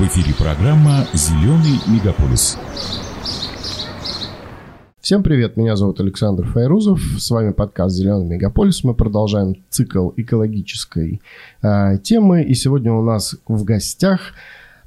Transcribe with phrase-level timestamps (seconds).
[0.00, 2.56] В эфире программа «Зеленый мегаполис».
[4.98, 8.82] Всем привет, меня зовут Александр Файрузов, с вами подкаст «Зеленый мегаполис».
[8.82, 11.20] Мы продолжаем цикл экологической
[11.60, 14.32] э, темы, и сегодня у нас в гостях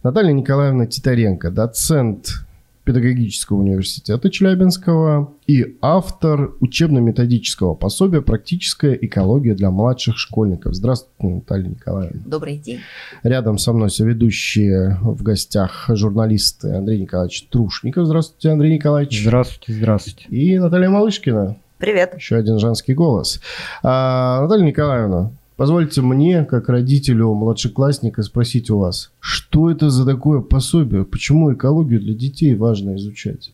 [0.02, 2.43] Наталья Николаевна Титаренко, доцент
[2.84, 10.74] педагогического университета Челябинского и автор учебно-методического пособия «Практическая экология для младших школьников».
[10.74, 12.22] Здравствуйте, Наталья Николаевна.
[12.26, 12.80] Добрый день.
[13.24, 18.06] Рядом со мной соведущие в гостях журналисты Андрей Николаевич Трушников.
[18.06, 19.24] Здравствуйте, Андрей Николаевич.
[19.24, 20.26] Здравствуйте, здравствуйте.
[20.30, 21.58] И Наталья Малышкина.
[21.78, 22.14] Привет.
[22.16, 23.42] Еще один женский голос.
[23.82, 25.32] А, Наталья Николаевна,
[25.64, 31.06] Позвольте мне, как родителю младшеклассника, спросить у вас, что это за такое пособие?
[31.06, 33.54] Почему экологию для детей важно изучать?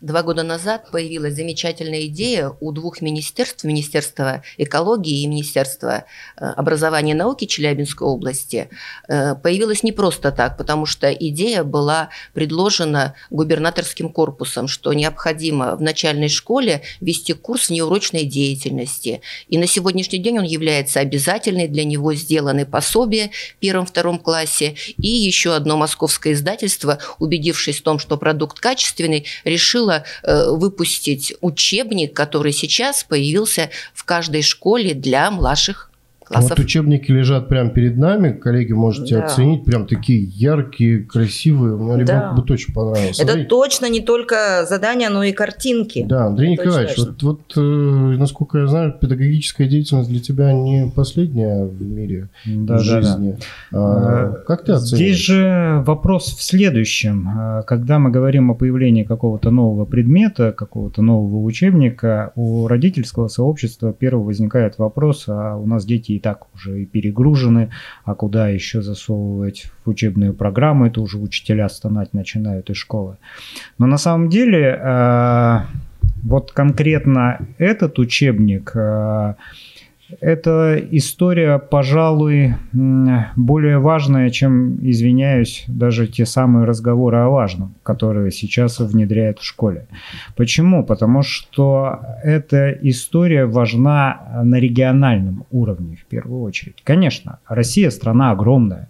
[0.00, 6.04] Два года назад появилась замечательная идея у двух министерств, Министерства экологии и Министерства
[6.36, 8.68] э, образования и науки Челябинской области.
[9.08, 15.82] Э, появилась не просто так, потому что идея была предложена губернаторским корпусом, что необходимо в
[15.82, 19.20] начальной школе вести курс неурочной деятельности.
[19.48, 24.76] И на сегодняшний день он является обязательной, для него сделаны пособия в первом-втором классе.
[24.96, 31.34] И еще одно московское издательство, убедившись в том, что продукт качественный, решило решила э, выпустить
[31.40, 35.87] учебник, который сейчас появился в каждой школе для младших
[36.28, 36.50] классов.
[36.50, 39.24] Вот учебники лежат прямо перед нами, коллеги можете да.
[39.24, 41.76] оценить, прям такие яркие, красивые.
[41.76, 42.14] Мне да.
[42.14, 43.18] ребенку будет очень понравилось.
[43.18, 43.46] Это Андрей...
[43.46, 46.04] точно не только задания, но и картинки.
[46.08, 50.90] Да, Андрей Это Николаевич, вот, вот э, насколько я знаю, педагогическая деятельность для тебя не
[50.94, 53.36] последняя в мире да, в жизни.
[53.70, 53.78] Да, да.
[53.78, 55.16] А, как ты оцениваешь?
[55.16, 57.28] Здесь же вопрос в следующем.
[57.28, 63.92] А, когда мы говорим о появлении какого-то нового предмета, какого-то нового учебника, у родительского сообщества
[63.92, 67.70] первый возникает вопрос, а у нас дети и так уже и перегружены,
[68.04, 73.16] а куда еще засовывать в учебную программу, это уже учителя стонать начинают из школы.
[73.78, 75.58] Но на самом деле э,
[76.22, 79.34] вот конкретно этот учебник э,
[80.20, 88.80] это история, пожалуй, более важная, чем, извиняюсь, даже те самые разговоры о важном, которые сейчас
[88.80, 89.86] внедряют в школе.
[90.36, 90.84] Почему?
[90.84, 96.76] Потому что эта история важна на региональном уровне в первую очередь.
[96.84, 98.88] Конечно, Россия страна огромная,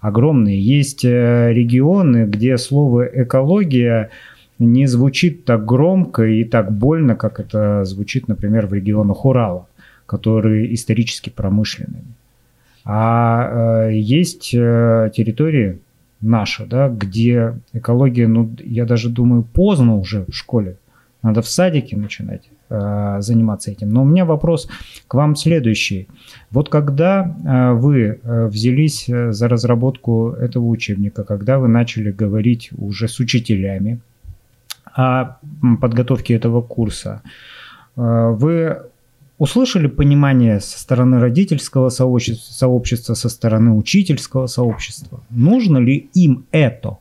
[0.00, 0.60] огромные.
[0.60, 4.10] Есть э, регионы, где слово экология
[4.58, 9.66] не звучит так громко и так больно, как это звучит, например, в регионах Урала
[10.10, 12.14] которые исторически промышленными.
[12.84, 15.78] А э, есть э, территории
[16.20, 20.74] наши, да, где экология, ну, я даже думаю, поздно уже в школе.
[21.22, 23.92] Надо в садике начинать э, заниматься этим.
[23.92, 24.68] Но у меня вопрос
[25.06, 26.08] к вам следующий.
[26.50, 27.36] Вот когда
[27.78, 34.00] вы взялись за разработку этого учебника, когда вы начали говорить уже с учителями
[34.96, 35.36] о
[35.80, 37.22] подготовке этого курса,
[37.96, 38.76] вы
[39.40, 45.24] услышали понимание со стороны родительского сообщества, сообщества, со стороны учительского сообщества?
[45.30, 46.98] Нужно ли им это?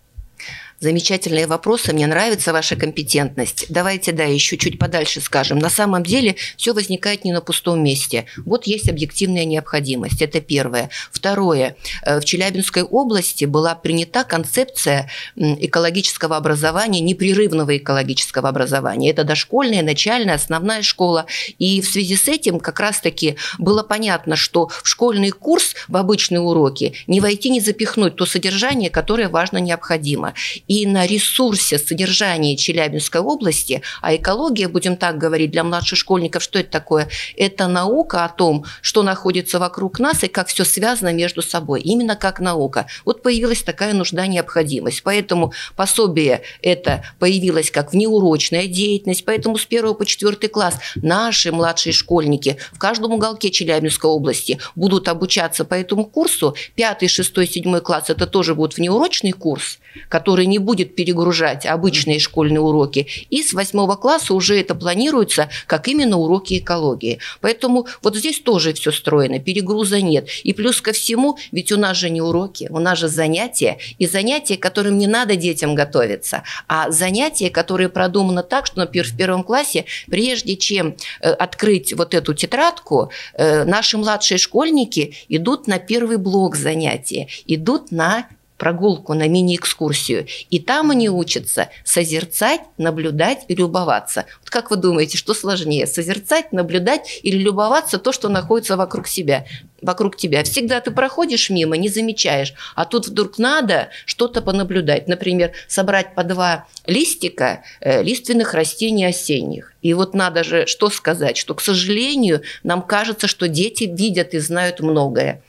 [0.82, 3.66] Замечательные вопросы, мне нравится ваша компетентность.
[3.68, 5.60] Давайте, да, еще чуть подальше скажем.
[5.60, 8.28] На самом деле все возникает не на пустом месте.
[8.46, 10.90] Вот есть объективная необходимость, это первое.
[11.12, 19.12] Второе, э, в Челябинской области была принята концепция экологического образования, непрерывного экологического образования.
[19.12, 21.26] Это дошкольная, начальная, основная школа.
[21.58, 26.40] И в связи с этим как раз-таки было понятно, что в школьный курс, в обычные
[26.40, 30.34] уроки не войти, не запихнуть то содержание, которое важно, необходимо
[30.70, 36.60] и на ресурсе содержания Челябинской области, а экология, будем так говорить, для младших школьников, что
[36.60, 37.10] это такое?
[37.36, 42.16] Это наука о том, что находится вокруг нас и как все связано между собой, именно
[42.16, 42.86] как наука.
[43.04, 45.02] Вот появилась такая нужда, необходимость.
[45.04, 51.94] Поэтому пособие это появилось как внеурочная деятельность, поэтому с 1 по 4 класс наши младшие
[51.94, 56.56] школьники в каждом уголке Челябинской области будут обучаться по этому курсу.
[56.76, 62.62] 5, 6, 7 класс это тоже будет внеурочный курс, который не будет перегружать обычные школьные
[62.62, 63.08] уроки.
[63.30, 67.20] И с восьмого класса уже это планируется как именно уроки экологии.
[67.42, 70.28] Поэтому вот здесь тоже все стройно, перегруза нет.
[70.44, 73.78] И плюс ко всему, ведь у нас же не уроки, у нас же занятия.
[73.98, 79.16] И занятия, которым не надо детям готовиться, а занятия, которые продуманы так, что, например, в
[79.16, 85.80] первом классе, прежде чем э, открыть вот эту тетрадку, э, наши младшие школьники идут на
[85.80, 88.28] первый блок занятия, идут на
[88.60, 90.28] прогулку на мини-экскурсию.
[90.52, 94.26] И там они учатся созерцать, наблюдать и любоваться.
[94.42, 95.88] Вот как вы думаете, что сложнее?
[95.88, 99.46] Созерцать, наблюдать или любоваться то, что находится вокруг себя?
[99.82, 100.44] вокруг тебя.
[100.44, 105.08] Всегда ты проходишь мимо, не замечаешь, а тут вдруг надо что-то понаблюдать.
[105.08, 109.74] Например, собрать по два листика э, лиственных растений осенних.
[109.82, 114.40] И вот надо же что сказать, что, к сожалению, нам кажется, что дети видят и
[114.40, 115.42] знают многое.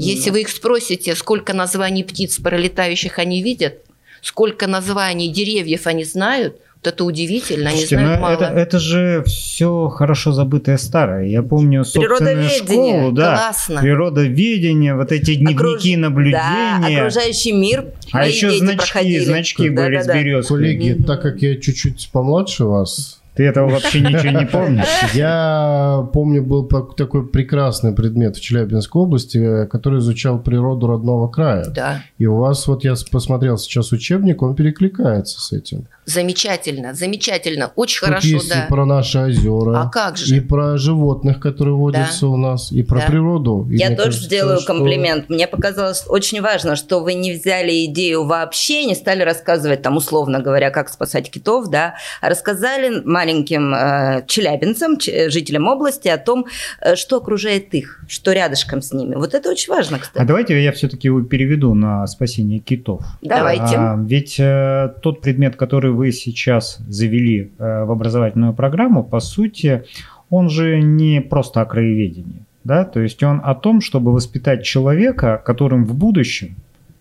[0.00, 3.74] Если вы их спросите, сколько названий птиц пролетающих они видят,
[4.22, 8.34] сколько названий деревьев они знают, вот это удивительно, они Слушайте, знают ну мало.
[8.34, 11.26] Это, это же все хорошо забытое старое.
[11.26, 13.34] Я помню собственную школу, да.
[13.34, 13.80] классно.
[13.80, 16.78] Природоведение, вот эти дневники Окруж- наблюдения.
[16.80, 17.86] Да, окружающий мир.
[18.12, 19.24] а еще значки, проходили.
[19.24, 20.22] значки были с Да-да-да.
[20.22, 20.56] березкой.
[20.56, 24.84] Коллеги, так как я чуть-чуть помладше вас, Ты этого вообще ничего не помнишь?
[25.14, 31.28] я помню, был так- такой прекрасный предмет в Челябинской области, э, который изучал природу родного
[31.28, 31.66] края.
[31.70, 35.86] Да, И у вас, вот я посмотрел сейчас учебник, он перекликается с этим.
[36.04, 38.64] замечательно, замечательно, очень Тут хорошо, есть да.
[38.64, 40.36] и про наши озера, А как же?
[40.36, 43.06] и про животных, которые водятся у нас, и про Да.
[43.06, 43.68] природу.
[43.70, 45.28] И Я тоже кажется, сделаю что- комплимент.
[45.28, 50.40] Мне показалось очень важно, что вы не взяли идею вообще, не стали рассказывать там, условно
[50.40, 53.02] говоря, как спасать китов, да, а рассказали
[53.32, 56.46] маленьким э, челябинцам, ч- э, жителям области о том,
[56.80, 59.14] э, что окружает их, что рядышком с ними.
[59.16, 60.26] Вот это очень важно, А кстати.
[60.26, 63.02] давайте я все-таки переведу на спасение китов.
[63.22, 63.76] Давайте.
[63.76, 69.82] А, ведь э, тот предмет, который вы сейчас завели э, в образовательную программу, по сути,
[70.30, 72.42] он же не просто о краеведении.
[72.64, 72.84] Да?
[72.84, 76.56] То есть он о том, чтобы воспитать человека, которым в будущем,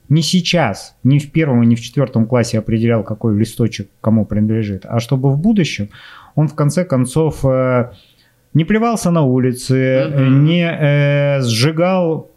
[0.09, 4.85] не сейчас, не в первом и не в четвертом классе определял, какой листочек кому принадлежит,
[4.85, 5.89] а чтобы в будущем
[6.35, 7.91] он в конце концов э,
[8.53, 10.45] не плевался на улице, Мгм.
[10.45, 12.31] не э, сжигал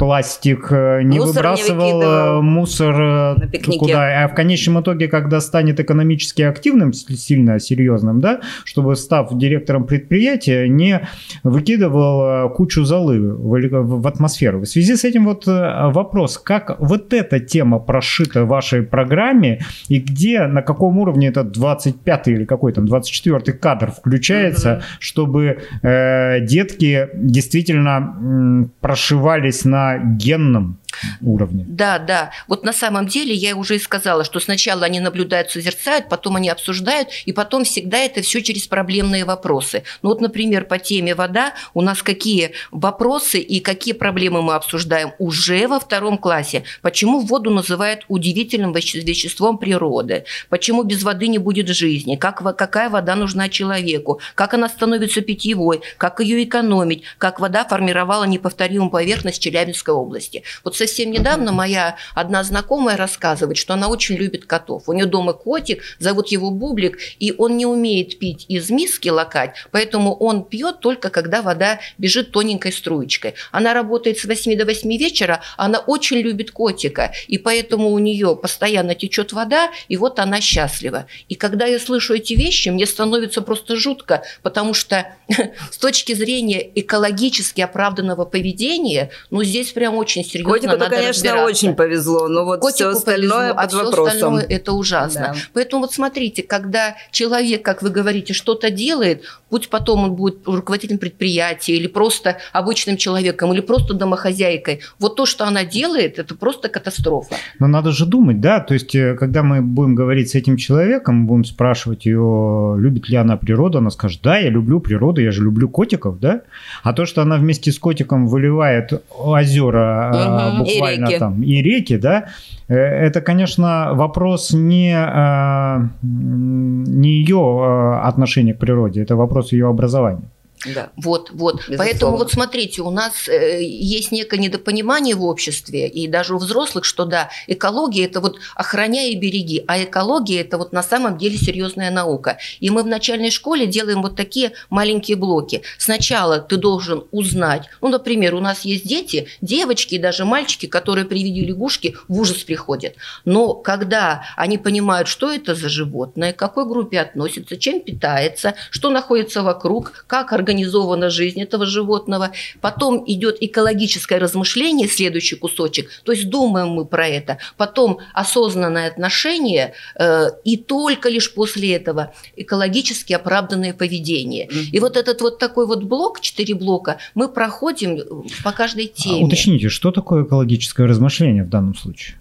[0.00, 3.78] пластик, э, не Мусор не выбрасывал выкидывал э, мусор э, на пикнике.
[3.78, 4.24] куда.
[4.24, 10.68] А в конечном итоге, когда станет экономически активным, сильно серьезным, да, чтобы став директором предприятия,
[10.68, 11.06] не
[11.42, 14.60] выкидывал кучу золы в, в атмосферу.
[14.60, 19.98] В связи с этим вот вопрос, как вот эта тема прошита в вашей программе и
[19.98, 24.82] где, на каком уровне этот 25 или какой там 24 кадр включается, Мгм.
[24.98, 30.78] чтобы э, детки действительно м, прошивались на генном
[31.20, 31.64] уровне.
[31.68, 32.30] Да, да.
[32.48, 36.48] Вот на самом деле я уже и сказала, что сначала они наблюдают, созерцают, потом они
[36.48, 39.82] обсуждают, и потом всегда это все через проблемные вопросы.
[40.02, 45.12] Ну вот, например, по теме вода у нас какие вопросы и какие проблемы мы обсуждаем
[45.18, 46.64] уже во втором классе.
[46.82, 50.24] Почему воду называют удивительным веще- веществом природы?
[50.48, 52.16] Почему без воды не будет жизни?
[52.16, 54.20] Как, какая вода нужна человеку?
[54.34, 55.82] Как она становится питьевой?
[55.98, 57.02] Как ее экономить?
[57.18, 60.42] Как вода формировала неповторимую поверхность Челябинской области?
[60.64, 64.88] Вот совсем недавно моя одна знакомая рассказывает, что она очень любит котов.
[64.88, 69.54] У нее дома котик, зовут его Бублик, и он не умеет пить из миски лакать,
[69.70, 73.34] поэтому он пьет только когда вода бежит тоненькой струечкой.
[73.52, 78.36] Она работает с 8 до 8 вечера, она очень любит котика, и поэтому у нее
[78.36, 81.06] постоянно течет вода, и вот она счастлива.
[81.28, 85.06] И когда я слышу эти вещи, мне становится просто жутко, потому что
[85.70, 91.74] с точки зрения экологически оправданного поведения, ну здесь прям очень серьезно Котику-то, надо конечно, очень
[91.74, 94.06] повезло, но вот все Котику остальное повезло, а под всё вопросом.
[94.06, 95.20] остальное это ужасно.
[95.20, 95.34] Да.
[95.52, 100.98] Поэтому вот смотрите, когда человек, как вы говорите, что-то делает, будь потом он будет руководителем
[100.98, 106.68] предприятия или просто обычным человеком, или просто домохозяйкой, вот то, что она делает, это просто
[106.68, 107.34] катастрофа.
[107.58, 111.26] Но надо же думать, да, то есть, э, когда мы будем говорить с этим человеком,
[111.26, 115.42] будем спрашивать ее, любит ли она природу, она скажет, да, я люблю природу, я же
[115.42, 116.42] люблю котиков, да,
[116.82, 121.18] а то, что она вместе с котиком выливает озера а, Мгм, и буквально реки.
[121.18, 122.24] там, и реки, да,
[122.68, 129.68] э, это, конечно, вопрос не, м, не ее а, отношения к природе, это вопрос ее
[129.68, 130.28] образования.
[130.66, 130.90] Да.
[130.96, 131.56] Вот, вот.
[131.56, 131.78] Безусловно.
[131.78, 136.84] Поэтому вот смотрите, у нас э, есть некое недопонимание в обществе, и даже у взрослых,
[136.84, 141.38] что да, экология– это вот охраняй и береги, а экология– это вот на самом деле
[141.38, 142.38] серьезная наука.
[142.60, 145.62] И мы в начальной школе делаем вот такие маленькие блоки.
[145.78, 151.06] Сначала ты должен узнать, ну, например, у нас есть дети, девочки и даже мальчики, которые
[151.06, 152.96] при виде лягушки в ужас приходят.
[153.24, 158.90] Но когда они понимают, что это за животное, к какой группе относится, чем питается, что
[158.90, 162.30] находится вокруг, как организована жизнь этого животного,
[162.60, 169.72] потом идет экологическое размышление, следующий кусочек, то есть думаем мы про это, потом осознанное отношение,
[169.98, 174.48] э, и только лишь после этого экологически оправданное поведение.
[174.72, 179.24] И вот этот вот такой вот блок, четыре блока, мы проходим по каждой А теме.
[179.24, 182.16] уточните, что такое экологическое размышление в данном случае?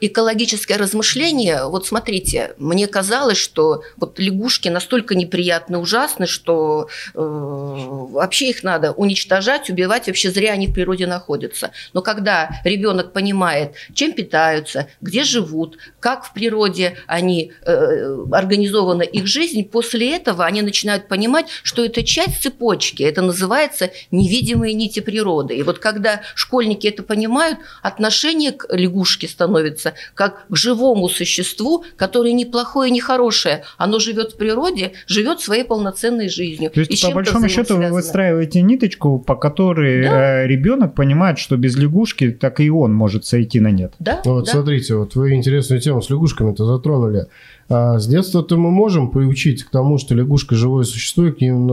[0.00, 8.50] Экологическое размышление, вот смотрите, мне казалось, что вот лягушки настолько неприятны, ужасны, что э, вообще
[8.50, 11.70] их надо уничтожать, убивать, вообще зря они в природе находятся.
[11.92, 19.26] Но когда ребенок понимает, чем питаются, где живут, как в природе они э, организована их
[19.26, 25.56] жизнь, после этого они начинают понимать, что это часть цепочки, это называется невидимые нити природы.
[25.56, 29.51] И вот когда школьники это понимают, отношение к лягушке становится
[30.14, 33.64] как к живому существу, которое не плохое, не хорошее.
[33.78, 36.70] Оно живет в природе, живет своей полноценной жизнью.
[36.70, 40.42] То есть, по большому счету, вы выстраиваете ниточку, по которой да.
[40.42, 43.94] Э, ребенок понимает, что без лягушки так и он может сойти на нет.
[43.98, 44.20] Да.
[44.24, 44.52] Вот да.
[44.52, 47.26] смотрите, вот вы интересную тему с лягушками-то затронули.
[47.68, 51.68] А с детства-то мы можем приучить к тому, что лягушка живое существо, и к, ним,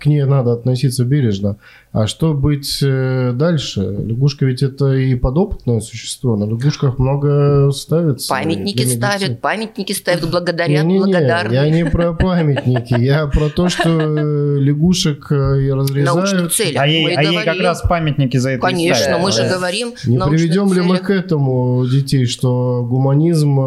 [0.00, 1.56] к ней надо относиться бережно.
[1.92, 3.80] А что быть э, дальше?
[3.80, 6.36] Лягушка ведь это и подопытное существо.
[6.36, 8.28] На лягушках много ставится.
[8.28, 11.52] Памятники ставят, памятники ставят, благодарят, не, не, не, благодарны.
[11.52, 16.52] Я не про памятники, я про то, что э, лягушек э, разрезают.
[16.76, 20.72] А ей, а ей как раз памятники за это Конечно, мы же говорим Не приведем
[20.72, 23.58] ли мы к этому детей, что гуманизм...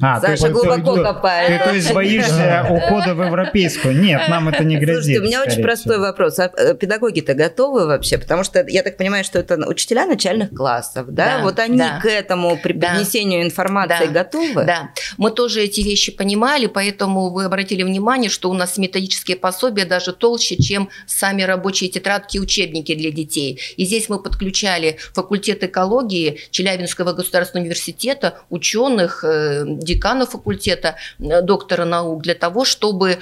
[0.00, 1.62] А, Саша глубоко копает.
[1.62, 3.98] Ты, то есть боишься ухода в европейскую?
[4.00, 5.04] Нет, нам это не грозит.
[5.04, 6.38] Слушайте, у меня очень простой вопрос.
[6.38, 8.18] А Э, педагоги-то готовы вообще?
[8.18, 11.38] Потому что я так понимаю, что это учителя начальных классов, да?
[11.38, 12.00] да вот они да.
[12.00, 13.46] к этому при принесению да.
[13.46, 14.24] информации да.
[14.24, 14.64] готовы?
[14.64, 19.84] Да, мы тоже эти вещи понимали, поэтому вы обратили внимание, что у нас методические пособия
[19.84, 23.60] даже толще, чем сами рабочие тетрадки и учебники для детей.
[23.76, 29.64] И здесь мы подключали факультет экологии Челябинского государственного университета, ученых, э,
[29.94, 33.18] декана факультета, э, доктора наук, для того, чтобы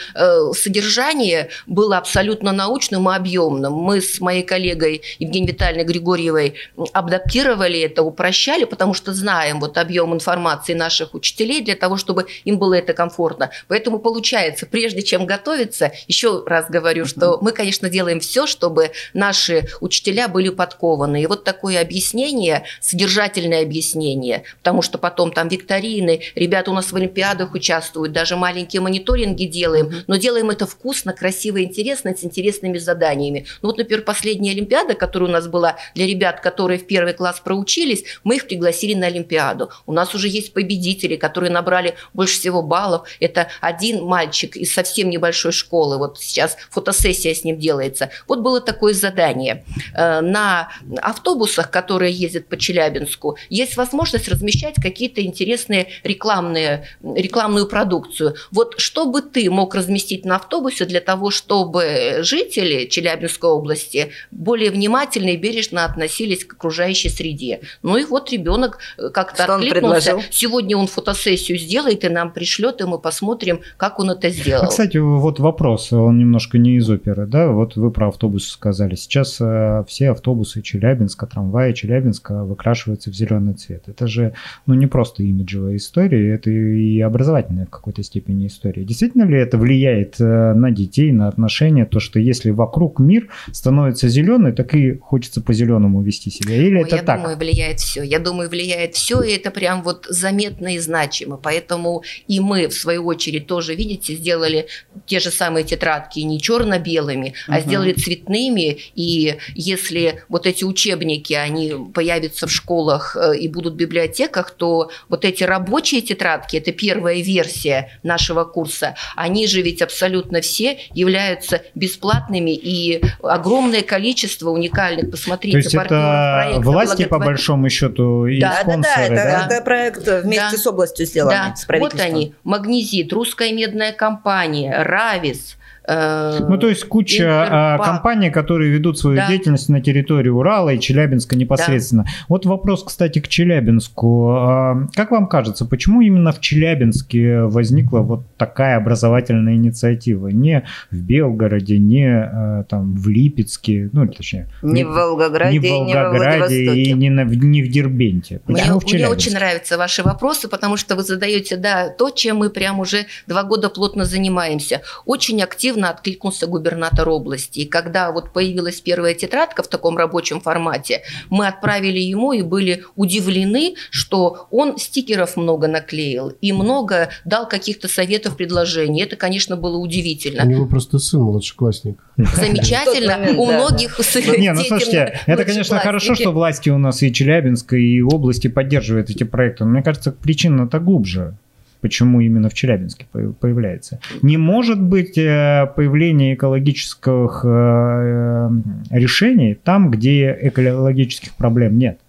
[0.53, 3.73] содержание было абсолютно научным и объемным.
[3.73, 6.55] Мы с моей коллегой Евгенией Витальевной Григорьевой
[6.93, 12.59] адаптировали это, упрощали, потому что знаем вот объем информации наших учителей для того, чтобы им
[12.59, 13.51] было это комфортно.
[13.69, 19.69] Поэтому получается, прежде чем готовиться, еще раз говорю, что мы, конечно, делаем все, чтобы наши
[19.81, 21.23] учителя были подкованы.
[21.23, 26.97] И вот такое объяснение, содержательное объяснение, потому что потом там викторины, ребята у нас в
[26.97, 32.89] Олимпиадах участвуют, даже маленькие мониторинги делаем, но делаем это вкусно, красиво, интересно, с интересными заданиями
[32.99, 33.47] заданиями.
[33.63, 37.41] Ну вот, например, последняя Олимпиада, которая у нас была для ребят, которые в первый класс
[37.41, 39.71] проучились, мы их пригласили на Олимпиаду.
[39.87, 43.09] У нас уже есть победители, которые набрали больше всего баллов.
[43.21, 45.99] Это один мальчик из совсем небольшой школы.
[45.99, 48.11] Вот сейчас фотосессия с ним делается.
[48.27, 49.65] Вот было такое задание.
[49.95, 58.35] Э, на автобусах, которые ездят по Челябинску, есть возможность размещать какие-то интересные рекламные, рекламную продукцию.
[58.51, 64.71] Вот что бы ты мог разместить на автобусе для того, чтобы жители Челябинской области более
[64.71, 67.61] внимательно и бережно относились к окружающей среде.
[67.83, 70.19] Ну и вот ребенок э, как-то Что откликнулся.
[70.31, 74.65] Сегодня он фотосессию сделает и нам пришлет, и мы посмотрим, как он это сделал.
[74.65, 77.49] А, кстати, вот вопрос, он немножко не из оперы, да?
[77.49, 78.95] Вот вы про автобусы сказали.
[78.95, 83.85] Сейчас э, все автобусы Челябинска, трамваи Челябинска выкрашиваются в зеленый цвет.
[83.89, 84.35] Это же,
[84.67, 88.85] ну, не просто имиджевая история, это и образовательная в какой-то степени история.
[88.85, 94.09] Действительно ли это влияет э, на детей, на отношения, то, что если вокруг мир становится
[94.09, 96.55] зеленый, так и хочется по-зеленому вести себя.
[96.55, 97.17] Или Ой, это я так?
[97.17, 98.03] Я думаю, влияет все.
[98.03, 101.37] Я думаю, влияет все, и это прям вот заметно и значимо.
[101.37, 104.67] Поэтому и мы, в свою очередь, тоже, видите, сделали
[105.07, 107.55] те же самые тетрадки не черно-белыми, uh-huh.
[107.55, 108.79] а сделали цветными.
[108.95, 114.91] И если вот эти учебники, они появятся в школах э, и будут в библиотеках, то
[115.09, 121.63] вот эти рабочие тетрадки, это первая версия нашего курса, они же ведь абсолютно все являются
[121.75, 128.61] бесплатными и огромное количество уникальных, посмотрите, То есть это власти, по большому счету, и да,
[128.63, 129.55] спонсоры, да, да, это, да?
[129.55, 130.59] это проект вместе да.
[130.59, 131.57] с областью сделан, да.
[131.57, 135.57] с Вот они, Магнезит, Русская медная компания, Равис,
[135.89, 137.85] Э, ну, то есть куча Интерпак.
[137.85, 139.29] компаний, которые ведут свою да.
[139.29, 142.05] деятельность на территории Урала и Челябинска непосредственно.
[142.05, 142.11] Да.
[142.29, 144.35] Вот вопрос, кстати, к Челябинску.
[144.37, 150.29] А, как вам кажется, почему именно в Челябинске возникла вот такая образовательная инициатива?
[150.29, 154.49] Не в Белгороде, не э, там в Липецке, ну, точнее...
[154.61, 158.43] Не в Волгограде, не в Волгограде не и не, на, не в Дербенте.
[158.45, 158.97] Почему мне, в Челябинске?
[158.97, 163.07] Мне очень нравятся ваши вопросы, потому что вы задаете, да, то, чем мы прям уже
[163.27, 164.83] два года плотно занимаемся.
[165.07, 167.61] Очень активно оперативно откликнулся губернатор области.
[167.61, 172.83] И когда вот появилась первая тетрадка в таком рабочем формате, мы отправили ему и были
[172.97, 179.03] удивлены, что он стикеров много наклеил и много дал каких-то советов, предложений.
[179.03, 180.45] Это, конечно, было удивительно.
[180.45, 181.99] У него просто сын младшеклассник.
[182.17, 183.37] Замечательно.
[183.37, 183.99] У многих
[184.39, 189.11] Не, ну слушайте, это, конечно, хорошо, что власти у нас и Челябинска, и области поддерживают
[189.11, 189.65] эти проекты.
[189.65, 191.37] Но мне кажется, причина-то глубже
[191.81, 193.07] почему именно в Челябинске
[193.41, 194.01] появляется.
[194.23, 198.51] Не может быть э, появления экологических э, э,
[198.91, 202.01] решений там, где экологических проблем нет.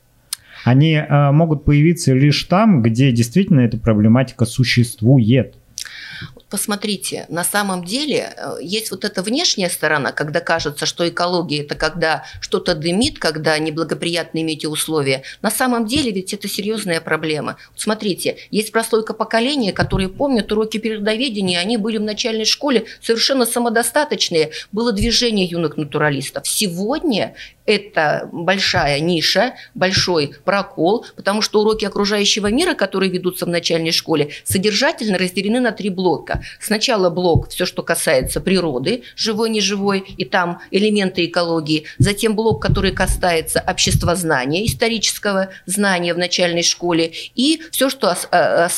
[0.65, 5.55] Они могут появиться лишь там, где действительно эта проблематика существует
[6.49, 11.75] посмотрите, на самом деле э, есть вот эта внешняя сторона, когда кажется, что экология– это
[11.75, 15.23] когда что-то дымит, когда неблагоприятные метеоусловия.
[15.41, 17.57] На самом деле ведь это серьезная проблема.
[17.75, 24.51] Смотрите, есть прослойка поколения, которые помнят уроки природоведения, они были в начальной школе совершенно самодостаточные,
[24.71, 26.47] было движение юных натуралистов.
[26.47, 27.35] Сегодня
[27.69, 34.31] это большая ниша, большой прокол, потому что уроки окружающего мира, которые ведутся в начальной школе,
[34.43, 36.38] содержательно разделены на три блока.
[36.59, 41.85] Сначала блок все, что касается природы, живой, неживой, и там элементы экологии.
[41.97, 48.69] Затем блок, который касается обществознания, исторического знания в начальной школе, и все, что э,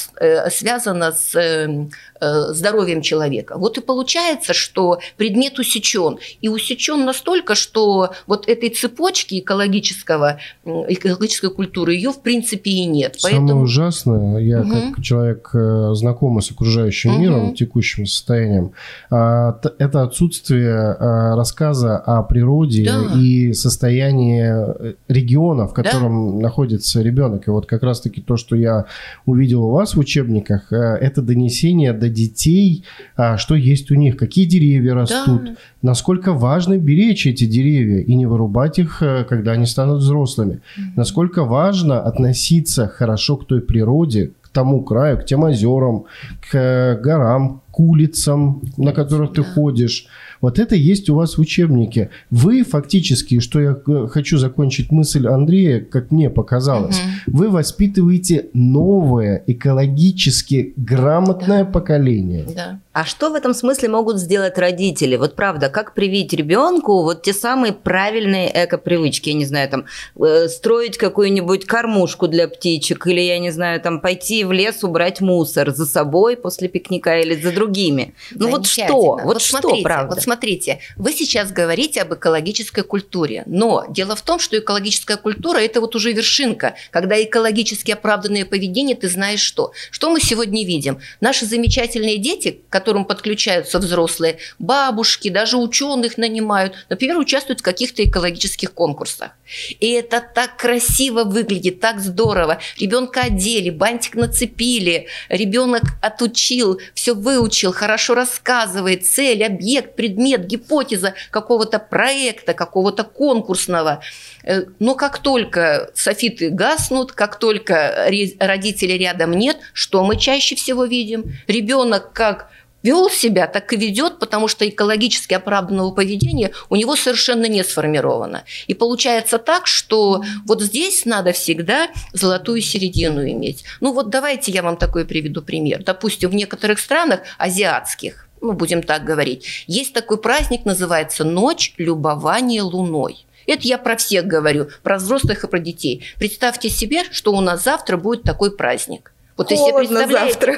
[0.50, 1.88] связано с э,
[2.24, 3.58] Э, здоровьем человека.
[3.58, 6.20] Вот и получается, что предмет усечен.
[6.40, 13.20] И усечен настолько, что вот этой цепочки экологического, экологической культуры, ее в принципе и нет.
[13.20, 13.64] Самое Поэтому...
[13.64, 14.70] ужасное, я угу.
[14.70, 17.22] как человек э, знакомый с окружающим угу.
[17.22, 18.72] миром, текущим состоянием,
[19.10, 23.20] а, это отсутствие а, рассказа о природе да.
[23.20, 26.44] и состоянии региона, в котором да.
[26.44, 27.48] находится ребенок.
[27.48, 28.86] И вот как раз-таки то, что я
[29.26, 32.84] увидел у вас в учебниках, э, это донесение до детей,
[33.16, 35.56] а, что есть у них, какие деревья растут, да.
[35.82, 40.82] насколько важно беречь эти деревья и не вырубать их, э, когда они станут взрослыми, mm-hmm.
[40.96, 46.06] насколько важно относиться хорошо к той природе, тому краю, к тем озерам,
[46.50, 50.08] к э, горам, к улицам, на которых ты ходишь.
[50.42, 52.10] Вот это есть у вас в учебнике.
[52.32, 57.11] Вы фактически, что я э, хочу закончить мысль Андрея, как мне показалось, угу.
[57.28, 61.72] Вы воспитываете новое экологически грамотное да.
[61.72, 62.46] поколение.
[62.56, 62.80] Да.
[62.94, 65.16] А что в этом смысле могут сделать родители?
[65.16, 69.30] Вот правда, как привить ребенку вот те самые правильные эко-привычки?
[69.30, 69.86] Я не знаю, там,
[70.20, 75.22] э, строить какую-нибудь кормушку для птичек, или, я не знаю, там, пойти в лес убрать
[75.22, 78.14] мусор за собой после пикника или за другими.
[78.32, 78.94] Ну вот что?
[78.94, 80.16] Вот, вот что, смотрите, правда?
[80.16, 85.58] Вот смотрите, вы сейчас говорите об экологической культуре, но дело в том, что экологическая культура–
[85.60, 89.72] это вот уже вершинка, когда экологически оправданное поведение, ты знаешь что.
[89.90, 91.00] Что мы сегодня видим?
[91.20, 98.74] Наши замечательные дети, которым подключаются взрослые, бабушки, даже ученых нанимают, например, участвуют в каких-то экологических
[98.74, 99.32] конкурсах.
[99.80, 102.60] И это так красиво выглядит, так здорово.
[102.78, 111.80] Ребенка одели, бантик нацепили, ребенок отучил, все выучил, хорошо рассказывает, цель, объект, предмет, гипотеза какого-то
[111.80, 114.02] проекта, какого-то конкурсного.
[114.44, 118.08] Э, но как только софиты гаснут, как только
[118.40, 121.34] родителей рядом нет, что мы чаще всего видим?
[121.48, 122.52] Ребенок как
[122.84, 128.44] вел себя, так и ведет, потому что экологически оправданного поведения у него совершенно не сформировано.
[128.68, 133.64] И получается так, что вот здесь надо всегда золотую середину иметь.
[133.80, 135.84] Ну вот давайте я вам такой приведу пример.
[135.84, 142.64] Допустим, в некоторых странах азиатских, ну будем так говорить, есть такой праздник, называется «Ночь любования
[142.64, 143.26] луной».
[143.52, 146.04] Это я про всех говорю, про взрослых и про детей.
[146.18, 149.12] Представьте себе, что у нас завтра будет такой праздник–
[149.42, 150.56] вот Холодно если завтра.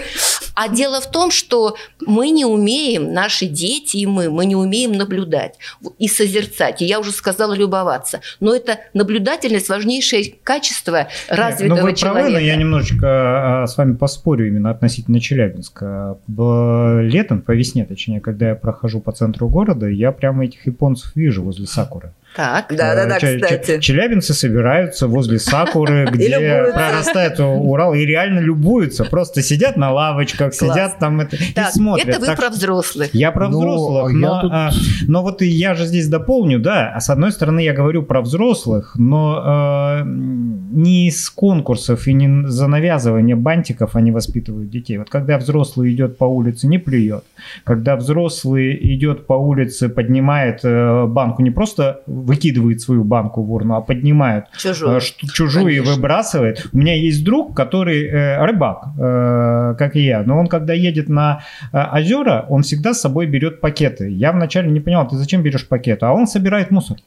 [0.55, 1.75] А дело в том, что
[2.05, 5.55] мы не умеем, наши дети и мы, мы не умеем наблюдать
[5.99, 6.81] и созерцать.
[6.81, 8.21] И я уже сказала любоваться.
[8.39, 12.29] Но это наблюдательность важнейшее качество развитого но вы человека.
[12.29, 16.17] Правы, но я немножечко а, с вами поспорю именно относительно Челябинска.
[16.27, 21.41] Летом, по весне, точнее, когда я прохожу по центру города, я прямо этих японцев вижу
[21.43, 22.11] возле Сакуры.
[22.35, 22.65] Так.
[22.69, 23.79] Да, да, да, кстати.
[23.79, 26.39] Челябинцы собираются возле Сакуры, где
[26.73, 29.05] прорастает Урал, и реально любуются.
[29.05, 31.27] Просто сидят на лавочках, сидят там и
[31.71, 32.07] смотрят.
[32.07, 33.13] Это вы про взрослых.
[33.13, 34.71] Я про ну, взрослых, а,
[35.07, 38.93] но вот я же здесь дополню, да, а с одной стороны я говорю про взрослых,
[38.95, 44.97] но э, не с конкурсов и не за навязывание бантиков они воспитывают детей.
[44.97, 47.23] Вот когда взрослый идет по улице, не плюет.
[47.63, 53.75] Когда взрослый идет по улице, поднимает э, банку, не просто выкидывает свою банку в урну,
[53.75, 54.97] а поднимает Чужую.
[54.97, 56.67] э, ш- чужую и выбрасывает.
[56.73, 61.09] У меня есть друг, который э, рыбак, э, как и я, но он когда едет
[61.09, 64.09] на э, озера, он всегда с собой берет пакеты.
[64.09, 66.05] Я вначале не понял, ты зачем берешь пакеты?
[66.05, 66.97] А он собирает мусор.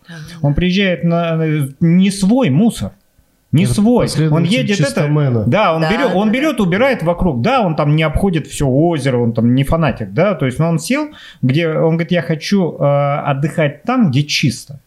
[0.42, 2.90] Он приезжает на на- не свой мусор.
[3.52, 4.08] Не Это свой.
[4.30, 4.88] Он едет это.
[4.88, 5.44] чистомена.
[5.46, 7.40] Да, он Да, берет, он да, берет, убирает вокруг.
[7.42, 10.34] Да, он там не обходит все озеро, он там не фанатик, да.
[10.34, 11.08] То есть, но он сел,
[11.42, 12.84] где он говорит, я хочу э,
[13.30, 14.80] отдыхать там, где чисто.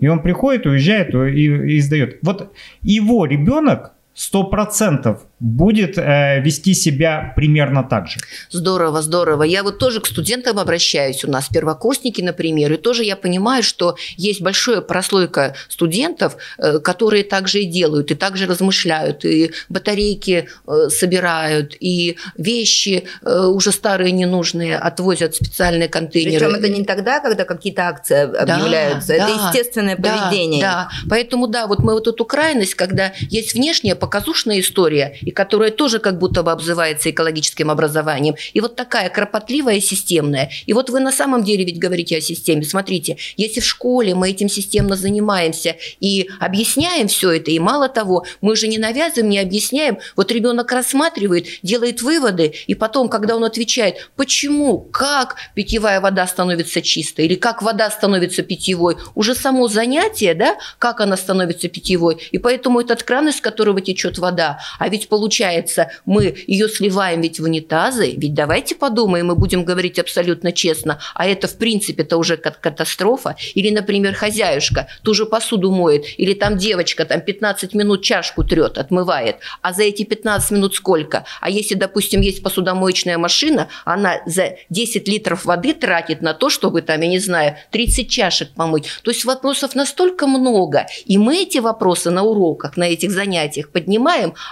[0.00, 2.18] И он приходит, уезжает и, и сдает.
[2.22, 8.18] Вот его ребенок сто процентов будет э, вести себя примерно так же.
[8.50, 9.42] Здорово, здорово.
[9.42, 11.24] Я вот тоже к студентам обращаюсь.
[11.24, 17.24] У нас первокурсники, например, и тоже я понимаю, что есть большая прослойка студентов, э, которые
[17.24, 24.12] также и делают, и также размышляют, и батарейки э, собирают, и вещи э, уже старые
[24.12, 26.46] ненужные отвозят в специальные контейнеры.
[26.46, 29.12] Причем это не тогда, когда какие-то акции объявляются.
[29.12, 30.62] это да, естественное Да, поведение.
[30.62, 35.70] Да, поэтому да, вот мы вот эту крайность, когда есть внешняя показушная история, и которая
[35.70, 40.50] тоже как будто бы обзывается экологическим образованием, и вот такая кропотливая системная.
[40.66, 42.64] И вот вы на самом деле ведь говорите о системе.
[42.64, 48.26] Смотрите, если в школе мы этим системно занимаемся и объясняем все это, и мало того,
[48.42, 49.96] мы же не навязываем, не объясняем.
[50.16, 56.82] Вот ребенок рассматривает, делает выводы, и потом, когда он отвечает, почему, как питьевая вода становится
[56.82, 62.36] чистой, или как вода становится питьевой, уже само занятие, да, как она становится питьевой, и
[62.36, 67.44] поэтому этот кран, из которого течет вода, а ведь получается, мы ее сливаем ведь в
[67.44, 72.36] унитазы, ведь давайте подумаем, мы будем говорить абсолютно честно, а это в принципе это уже
[72.36, 78.02] кат- катастрофа, или, например, хозяюшка ту же посуду моет, или там девочка там 15 минут
[78.02, 81.24] чашку трет, отмывает, а за эти 15 минут сколько?
[81.40, 86.82] А если, допустим, есть посудомоечная машина, она за 10 литров воды тратит на то, чтобы
[86.82, 88.86] там, я не знаю, 30 чашек помыть.
[89.02, 93.83] То есть вопросов настолько много, и мы эти вопросы на уроках, на этих занятиях поднимаем,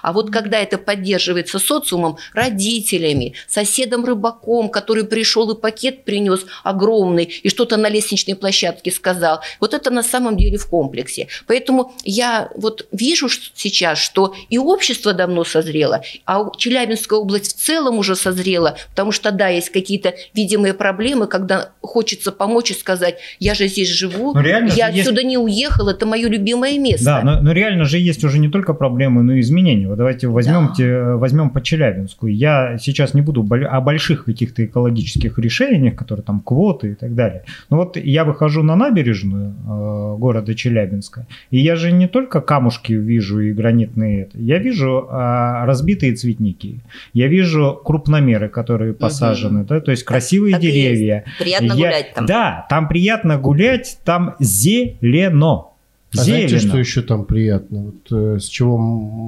[0.03, 7.49] а вот когда это поддерживается социумом, родителями, соседом-рыбаком, который пришел и пакет принес огромный, и
[7.49, 11.29] что-то на лестничной площадке сказал, вот это на самом деле в комплексе.
[11.47, 17.99] Поэтому я вот вижу сейчас, что и общество давно созрело, а Челябинская область в целом
[17.99, 23.55] уже созрела, потому что, да, есть какие-то видимые проблемы, когда хочется помочь и сказать, я
[23.55, 27.05] же здесь живу, реально я же есть- отсюда не уехал, это мое любимое место.
[27.05, 29.87] Да, но, но реально же есть уже не только проблемы, и изменения.
[29.87, 30.73] Вот давайте возьмем, Да.
[30.75, 32.27] те- возьмем по Челябинску.
[32.27, 37.45] Я сейчас не буду о больших каких-то экологических решениях, которые там квоты и так далее.
[37.71, 42.93] Но вот я выхожу на набережную э, города Челябинска, и я же не только камушки
[42.95, 46.81] вижу и гранитные, это, я вижу э, разбитые цветники,
[47.13, 50.75] я вижу крупномеры, которые посажены, да, то есть красивые так есть.
[50.75, 51.25] деревья.
[51.39, 52.27] Приятно Я- гулять там.
[52.27, 55.72] Да, там приятно гулять, там зелено.
[56.17, 56.69] А знаете, Зелено.
[56.69, 57.85] что еще там приятно?
[57.85, 58.79] Вот, э, с чего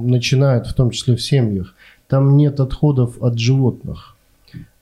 [0.03, 1.73] начинают, в том числе в семьях?
[2.07, 4.15] Там нет отходов от животных.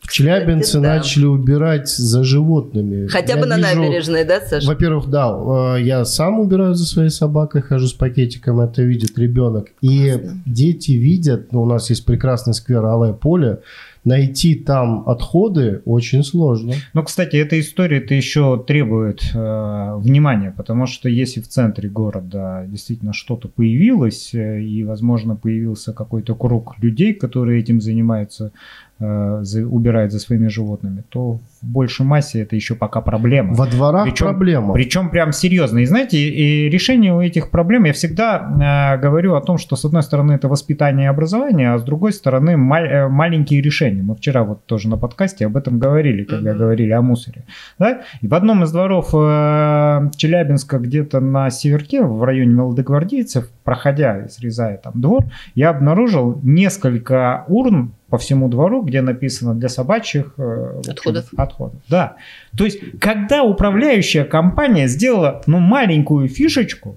[0.02, 0.96] В Челябинце да.
[0.96, 3.08] начали убирать за животными.
[3.08, 4.68] Хотя Я бы на вижу- набережной, да, Саша?
[4.68, 5.32] Во-первых, да,
[5.78, 9.68] э, я сам убираю за своей собакой, хожу с пакетиком, это видит ребенок.
[9.80, 10.42] И Классно.
[10.46, 13.60] дети видят, ну, у нас есть прекрасный сквер Алое поле,
[14.06, 16.74] найти там отходы очень сложно.
[16.94, 22.66] Ну, кстати, эта история это еще требует э, внимания, потому что если в центре города
[22.68, 28.52] действительно что-то появилось, э, и, возможно, появился какой-то круг людей, которые этим занимаются,
[29.00, 33.54] за- убирают за своими животными, то в большей массе это еще пока проблема.
[33.54, 34.74] Во дворах Причем- проблема.
[34.74, 35.80] Причем прям серьезно.
[35.80, 39.84] И знаете, и решение у этих проблем, я всегда э, говорю о том, что с
[39.86, 44.02] одной стороны это воспитание и образование, а с другой стороны ма- э, маленькие решения.
[44.04, 46.60] Мы вчера вот тоже на подкасте об этом говорили, когда Мгм.
[46.60, 47.44] говорили о мусоре.
[47.80, 48.02] Да?
[48.22, 54.30] И в одном из дворов э, Челябинска, где-то на северке, в районе Молодогвардейцев, проходя и
[54.30, 55.26] срезая там двор,
[55.56, 61.26] я обнаружил несколько урн по всему двору, где написано для собачьих э, в общем, Отходов.
[61.36, 61.82] отходов.
[61.90, 62.18] Да.
[62.56, 66.96] То есть, когда управляющая компания сделала ну, маленькую фишечку,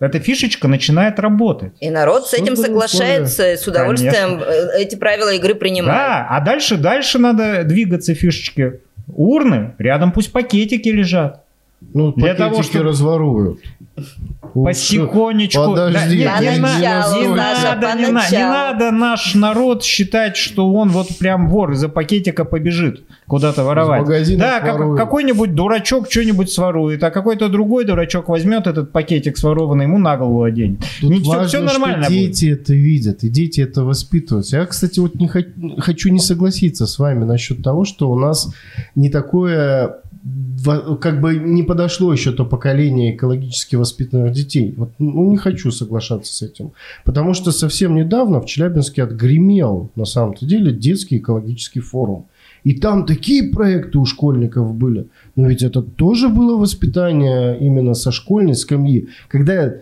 [0.00, 1.74] эта фишечка начинает работать.
[1.78, 5.96] И народ с этим соглашается с удовольствием э, эти правила игры принимает.
[5.96, 8.80] Да, а дальше, дальше надо двигаться фишечки.
[9.14, 11.41] Урны, рядом пусть пакетики лежат.
[11.94, 13.58] Ну, Для пакетики того, чтобы- разворуют.
[14.54, 15.64] Потихонечку.
[15.70, 19.82] Подожди, Да, не, не, на- Поначалу, не Саша, надо, не, на- не надо наш народ
[19.84, 24.06] считать, что он вот прям вор из-за пакетика побежит куда-то воровать.
[24.38, 29.98] Да, как- какой-нибудь дурачок что-нибудь сворует, а какой-то другой дурачок возьмет этот пакетик сворованный, ему
[29.98, 30.80] на голову оденет.
[31.00, 32.10] Тут Ничего, важно, все что нормально будет.
[32.32, 34.46] дети это видят, и дети это воспитывают.
[34.48, 35.40] Я, кстати, вот не хо-
[35.78, 38.52] хочу не согласиться с вами насчет того, что у нас
[38.94, 39.96] не такое
[41.00, 44.74] как бы не подошло еще то поколение экологически воспитанных детей.
[44.76, 46.72] Вот, ну, не хочу соглашаться с этим.
[47.04, 52.26] Потому что совсем недавно в Челябинске отгремел, на самом-то деле, детский экологический форум.
[52.62, 55.08] И там такие проекты у школьников были.
[55.34, 59.08] Но ведь это тоже было воспитание именно со школьной скамьи.
[59.28, 59.74] Когда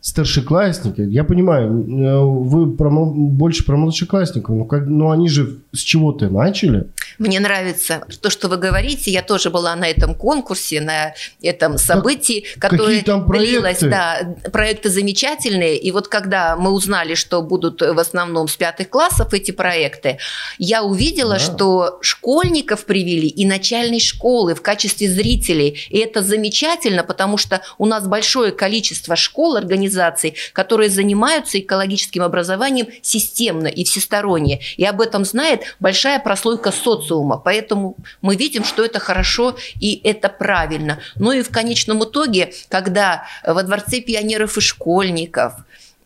[0.00, 5.80] старшеклассники, я понимаю, э, вы про больше про младшеклассников, но, как, но они же с
[5.80, 6.88] чего-то начали.
[7.18, 9.10] Мне нравится то, что вы говорите.
[9.10, 13.78] Я тоже была на этом конкурсе, на этом событии, которое какие там длилось.
[13.78, 13.90] проекты?
[13.90, 15.76] Да, проекты замечательные.
[15.76, 20.18] И вот когда мы узнали, что будут в основном с пятых классов эти проекты,
[20.58, 21.38] я увидела, Да.
[21.40, 25.76] что школьников привели и начальной школы в качестве зрителей.
[25.90, 29.56] И это замечательно, потому что у нас большое количество школ,
[29.98, 34.60] организаций, которые занимаются экологическим образованием системно и всесторонне.
[34.76, 37.38] И об этом знает большая прослойка социума.
[37.38, 41.00] Поэтому мы видим, что это хорошо и это правильно.
[41.16, 45.54] Ну и в конечном итоге, когда во Дворце пионеров и школьников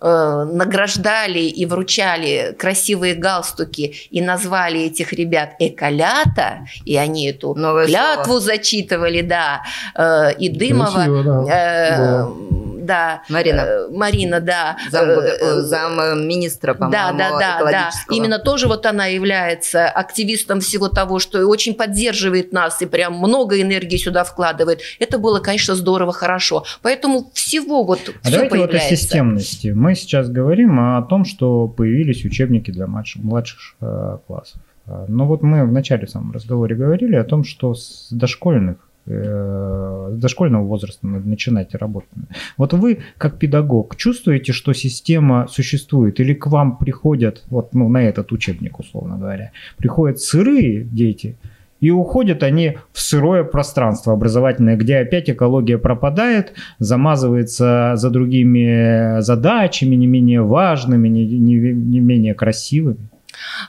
[0.02, 7.86] э, награждали и вручали красивые галстуки и назвали этих ребят эколята, и они эту Новое
[7.86, 9.62] клятву зачитывали, да,
[9.94, 12.26] э, и Дымова, Красиво, да.
[12.28, 13.60] э, да, Марина.
[13.60, 17.56] э, Марина, да, Зам, э, э, зам министра, да, по-моему, да, да, да.
[17.58, 18.16] экологического.
[18.16, 23.14] Именно тоже вот она является активистом всего того, что и очень поддерживает нас и прям
[23.14, 24.80] много энергии сюда вкладывает.
[24.98, 26.64] Это было, конечно, здорово, хорошо.
[26.82, 28.96] Поэтому всего вот А все давайте вот о появляется.
[28.96, 29.68] системности.
[29.68, 34.60] Мы сейчас говорим о том, что появились учебники для младших, младших э, классов.
[34.86, 38.76] А, Но вот мы в начале самом разговоре говорили о том, что с дошкольных
[39.06, 42.10] э, с дошкольного возраста надо начинать работать.
[42.56, 48.02] Вот вы, как педагог, чувствуете, что система существует, или к вам приходят, вот ну, на
[48.02, 51.36] этот учебник, условно говоря, приходят сырые дети,
[51.82, 59.96] и уходят они в сырое пространство образовательное, где опять экология пропадает, замазывается за другими задачами,
[59.96, 63.08] не менее важными, не, не- не менее красивыми.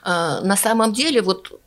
[0.04, 1.60] А, На самом деле, вот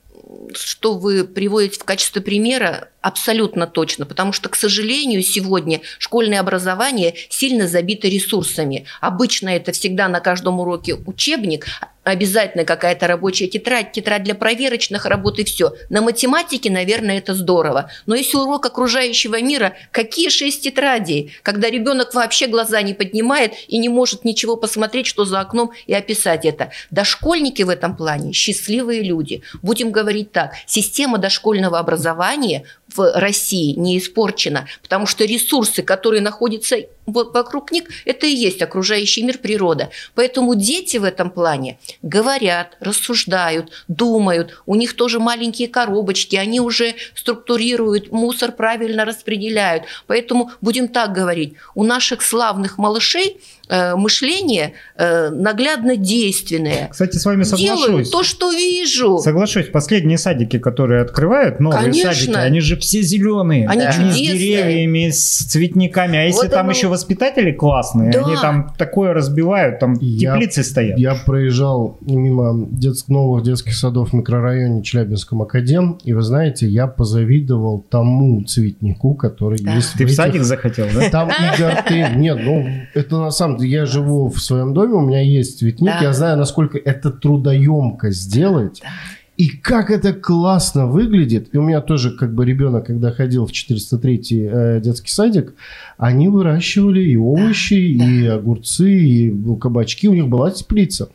[0.55, 7.15] что вы приводите в качестве примера, абсолютно точно, потому что, к сожалению, сегодня школьное образование
[7.29, 8.85] сильно забито ресурсами.
[9.01, 11.67] Обычно это всегда на каждом уроке учебник,
[12.07, 15.75] обязательно какая-то рабочая тетрадь, тетрадь для проверочных работ и все.
[15.91, 17.91] На математике, наверное, это здорово.
[18.07, 23.79] Но если урок окружающего мира, какие шесть тетрадей, когда ребенок вообще глаза не поднимает и
[23.79, 26.71] не может ничего посмотреть, что за окном, и описать это.
[26.93, 29.43] Дошкольники в этом плане счастливые люди.
[29.63, 36.77] Будем говорить так, система дошкольного образования в России не испорчена, потому что ресурсы, которые находятся
[37.07, 39.91] вокруг них, это и есть окружающий мир, природа.
[40.15, 46.95] Поэтому дети в этом плане говорят, рассуждают, думают, у них тоже маленькие коробочки, они уже
[47.15, 49.85] структурируют, мусор правильно распределяют.
[50.07, 53.39] Поэтому будем так говорить, у наших славных малышей
[53.69, 56.89] э, мышление э, наглядно действенное.
[56.91, 58.11] Кстати, с вами Делаю соглашусь.
[58.11, 59.19] то, что вижу.
[59.19, 62.13] Соглашусь, последние садики, которые открывают, новые Конечно.
[62.15, 63.69] садики, они же все зеленые.
[63.69, 64.15] Они с чудесные.
[64.39, 66.19] деревьями, с цветниками.
[66.19, 66.71] А если Вот там оно.
[66.73, 68.25] еще воспитатели классные, Да.
[68.25, 70.99] они там такое разбивают, там Я- теплицы стоят.
[70.99, 76.87] Я проезжал мимо детск- новых детских садов в микрорайоне Челябинском Академ, и вы знаете, я
[76.87, 79.75] позавидовал тому цветнику, который Да.
[79.75, 81.11] есть Ты в этих- садик захотел, да?
[81.11, 82.21] Там и гортен.
[82.21, 85.93] Нет, ну, это на самом деле, я живу в своем доме, у меня есть цветник,
[86.01, 86.07] Да.
[86.07, 88.81] я знаю, насколько это трудоемко сделать.
[88.83, 88.89] Да.
[89.37, 91.49] И как это классно выглядит.
[91.53, 95.55] И у меня тоже, как бы, ребенок, когда ходил в 403 э, детский садик,
[95.99, 100.09] они выращивали и овощи, и огурцы, и кабачки.
[100.09, 101.11] У них была теплица.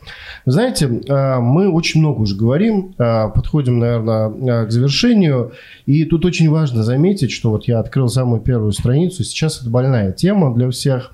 [0.46, 5.54] Вы знаете, э, мы очень много уже говорим, э, подходим, наверное, э, к завершению.
[5.88, 9.24] И тут очень важно заметить, что вот я открыл самую первую страницу.
[9.24, 11.12] Сейчас это больная тема для всех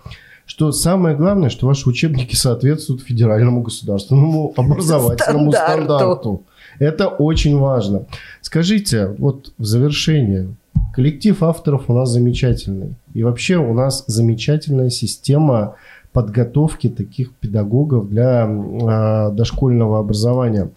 [0.48, 5.84] что самое главное, что ваши учебники соответствуют федеральному государственному образовательному Стандарту.
[5.84, 6.44] стандарту.
[6.80, 8.06] Это очень важно.
[8.42, 10.50] Скажите, вот в завершение,
[10.94, 12.96] коллектив авторов у нас замечательный.
[13.14, 15.76] И вообще у нас замечательная система
[16.12, 20.72] подготовки таких педагогов для а, дошкольного образования.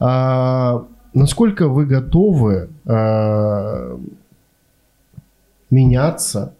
[0.00, 3.98] А, насколько вы готовы а,
[5.70, 6.54] меняться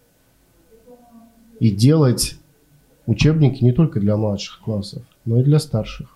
[1.59, 2.37] и делать
[3.07, 6.15] учебники не только для младших классов, но и для старших.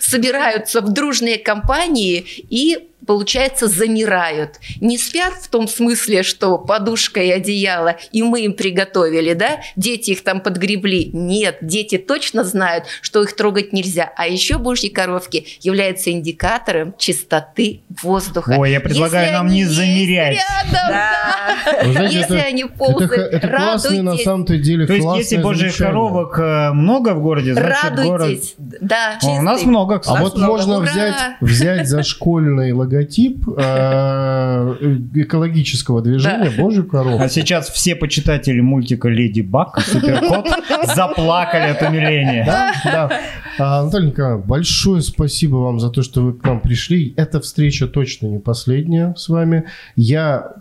[0.00, 4.56] собираются в дружные компании и получается, замирают.
[4.80, 9.60] Не спят в том смысле, что подушка и одеяло, и мы им приготовили, да?
[9.76, 11.10] Дети их там подгребли.
[11.12, 14.12] Нет, дети точно знают, что их трогать нельзя.
[14.16, 18.54] А еще божьи коровки являются индикатором чистоты воздуха.
[18.58, 20.36] Ой, я предлагаю Если нам не замерять.
[20.36, 21.92] Рядом, да.
[21.92, 25.76] знаете, Если это, они ползают, это, это классный, на самом-то деле То есть, если божьих
[25.76, 28.08] коровок э, много в городе, значит радуйтесь.
[28.08, 28.80] город...
[28.80, 30.18] Да, О, у нас много, кстати.
[30.18, 30.52] А вот много.
[30.52, 32.95] можно взять, взять за школьный логотип
[33.46, 37.18] э, экологического движения «Божью корову».
[37.20, 40.48] А сейчас все почитатели мультика «Леди Баг» и «Суперкот»
[40.94, 42.44] заплакали от умиления.
[42.46, 43.20] Да, да.
[43.58, 47.14] А, Наталья Николаевна, большое спасибо вам за то, что вы к нам пришли.
[47.16, 49.64] Эта встреча точно не последняя с вами.
[49.94, 50.52] Я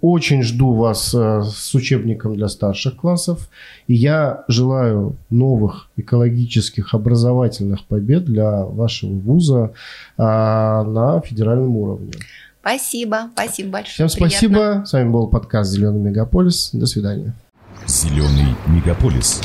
[0.00, 3.48] очень жду вас э, с учебником для старших классов.
[3.86, 9.72] И я желаю новых экологических образовательных побед для вашего вуза
[10.16, 12.12] а, на федеральном уровне.
[12.60, 13.94] Спасибо, спасибо большое.
[13.94, 14.54] Всем спасибо.
[14.54, 14.86] Приятно.
[14.86, 16.70] С вами был подкаст «Зеленый мегаполис».
[16.72, 17.32] До свидания.
[17.86, 19.40] «Зеленый мегаполис».